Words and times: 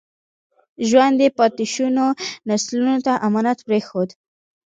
ژوند 0.87 1.17
یې 1.23 1.29
پاتې 1.37 1.65
شونو 1.73 2.05
نسلونو 2.49 2.95
ته 3.05 3.13
امانت 3.27 3.59
پرېښود. 3.67 4.09